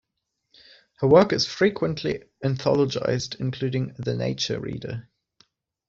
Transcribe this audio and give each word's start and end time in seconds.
Her 0.97 1.07
work 1.07 1.31
is 1.31 1.45
frequently 1.45 2.23
anthologised, 2.43 3.39
including 3.39 3.93
"The 3.99 4.15
Nature 4.15 4.59
Reader". 4.59 5.07